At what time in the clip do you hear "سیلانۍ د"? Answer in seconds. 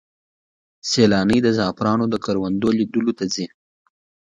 0.89-1.47